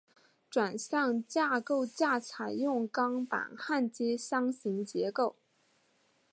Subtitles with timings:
[0.49, 5.35] 转向架构架采用钢板焊接箱型结构。